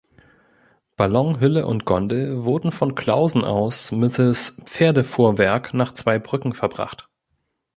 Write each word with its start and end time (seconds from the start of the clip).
Ballonhülle 0.97 1.67
und 1.67 1.85
Gondel 1.85 2.43
wurden 2.43 2.71
von 2.71 2.95
Clausen 2.95 3.43
aus 3.43 3.91
mittels 3.91 4.59
Pferdefuhrwerk 4.65 5.75
nach 5.75 5.93
Zweibrücken 5.93 6.53
verbracht. 6.55 7.07